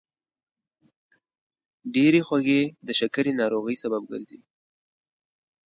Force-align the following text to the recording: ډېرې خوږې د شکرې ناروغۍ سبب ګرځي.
ډېرې 1.93 2.21
خوږې 2.27 2.61
د 2.87 2.89
شکرې 2.99 3.31
ناروغۍ 3.41 3.75
سبب 3.83 4.01
ګرځي. 4.11 4.39